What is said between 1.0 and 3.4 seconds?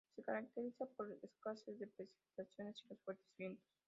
la escasez de precipitaciones y los fuertes